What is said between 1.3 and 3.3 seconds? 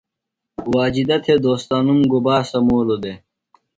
دوستنوم گُبا سمولوۡ دےۡ؟